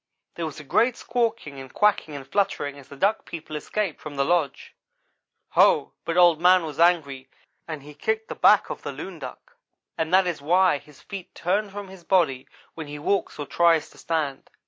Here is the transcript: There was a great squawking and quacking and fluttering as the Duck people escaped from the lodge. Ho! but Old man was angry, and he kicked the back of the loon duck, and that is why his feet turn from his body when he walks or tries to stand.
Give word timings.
There 0.33 0.47
was 0.47 0.59
a 0.59 0.63
great 0.63 0.97
squawking 0.97 1.59
and 1.59 1.71
quacking 1.71 2.15
and 2.15 2.27
fluttering 2.27 2.79
as 2.79 2.87
the 2.87 2.95
Duck 2.95 3.23
people 3.23 3.55
escaped 3.55 4.01
from 4.01 4.15
the 4.15 4.25
lodge. 4.25 4.73
Ho! 5.51 5.93
but 6.05 6.17
Old 6.17 6.41
man 6.41 6.63
was 6.65 6.79
angry, 6.79 7.29
and 7.67 7.83
he 7.83 7.93
kicked 7.93 8.27
the 8.27 8.33
back 8.33 8.71
of 8.71 8.81
the 8.81 8.91
loon 8.91 9.19
duck, 9.19 9.57
and 9.99 10.11
that 10.11 10.25
is 10.25 10.41
why 10.41 10.79
his 10.79 11.01
feet 11.01 11.35
turn 11.35 11.69
from 11.69 11.87
his 11.89 12.03
body 12.03 12.47
when 12.73 12.87
he 12.87 12.97
walks 12.97 13.37
or 13.37 13.45
tries 13.45 13.91
to 13.91 13.99
stand. 13.99 14.49